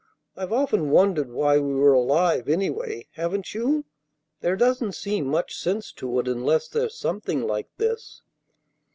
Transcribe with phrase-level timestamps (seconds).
[0.35, 3.85] I've often wondered why we were alive, anyway, haven't you?
[4.39, 8.23] There doesn't seem much sense to it unless there's something like this."